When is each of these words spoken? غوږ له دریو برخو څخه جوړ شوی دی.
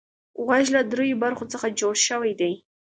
غوږ 0.45 0.65
له 0.75 0.81
دریو 0.91 1.19
برخو 1.23 1.43
څخه 1.53 1.75
جوړ 1.79 1.93
شوی 2.07 2.31
دی. 2.41 2.53